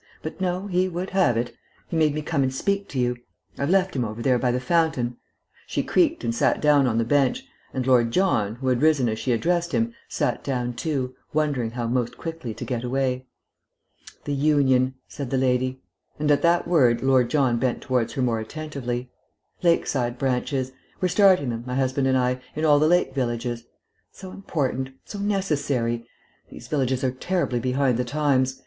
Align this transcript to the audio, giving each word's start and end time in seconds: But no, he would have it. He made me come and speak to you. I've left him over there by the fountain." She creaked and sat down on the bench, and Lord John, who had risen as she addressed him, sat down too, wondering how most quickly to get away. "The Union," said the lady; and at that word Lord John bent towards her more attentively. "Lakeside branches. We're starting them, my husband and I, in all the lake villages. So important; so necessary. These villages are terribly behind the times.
But 0.23 0.41
no, 0.41 0.65
he 0.65 0.89
would 0.89 1.11
have 1.11 1.37
it. 1.37 1.55
He 1.87 1.95
made 1.95 2.15
me 2.15 2.23
come 2.23 2.41
and 2.41 2.51
speak 2.51 2.89
to 2.89 2.97
you. 2.97 3.17
I've 3.59 3.69
left 3.69 3.95
him 3.95 4.03
over 4.03 4.23
there 4.23 4.39
by 4.39 4.49
the 4.51 4.59
fountain." 4.59 5.17
She 5.67 5.83
creaked 5.83 6.23
and 6.23 6.33
sat 6.33 6.59
down 6.59 6.87
on 6.87 6.97
the 6.97 7.03
bench, 7.05 7.45
and 7.71 7.85
Lord 7.85 8.09
John, 8.09 8.55
who 8.55 8.69
had 8.69 8.81
risen 8.81 9.07
as 9.07 9.19
she 9.19 9.31
addressed 9.31 9.73
him, 9.73 9.93
sat 10.09 10.43
down 10.43 10.73
too, 10.73 11.13
wondering 11.33 11.69
how 11.69 11.85
most 11.85 12.17
quickly 12.17 12.51
to 12.55 12.65
get 12.65 12.83
away. 12.83 13.27
"The 14.25 14.33
Union," 14.33 14.95
said 15.07 15.29
the 15.29 15.37
lady; 15.37 15.83
and 16.17 16.31
at 16.31 16.41
that 16.41 16.67
word 16.67 17.03
Lord 17.03 17.29
John 17.29 17.59
bent 17.59 17.81
towards 17.81 18.13
her 18.13 18.23
more 18.23 18.39
attentively. 18.39 19.11
"Lakeside 19.61 20.17
branches. 20.17 20.71
We're 20.99 21.09
starting 21.09 21.51
them, 21.51 21.63
my 21.67 21.75
husband 21.75 22.07
and 22.07 22.17
I, 22.17 22.41
in 22.55 22.65
all 22.65 22.79
the 22.79 22.87
lake 22.87 23.13
villages. 23.13 23.65
So 24.11 24.31
important; 24.31 24.95
so 25.05 25.19
necessary. 25.19 26.07
These 26.49 26.69
villages 26.69 27.03
are 27.03 27.11
terribly 27.11 27.59
behind 27.59 27.97
the 27.99 28.03
times. 28.03 28.59